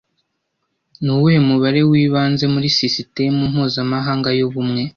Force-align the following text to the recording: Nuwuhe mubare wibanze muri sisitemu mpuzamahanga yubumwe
Nuwuhe 1.03 1.37
mubare 1.47 1.81
wibanze 1.91 2.45
muri 2.53 2.67
sisitemu 2.77 3.41
mpuzamahanga 3.51 4.29
yubumwe 4.37 4.81